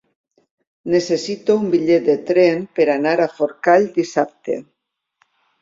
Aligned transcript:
Necessito 0.93 1.57
un 1.65 1.69
bitllet 1.75 2.09
de 2.09 2.15
tren 2.31 2.65
per 2.79 2.89
anar 2.97 3.15
a 3.27 3.31
Forcall 3.37 3.89
dissabte. 3.99 4.61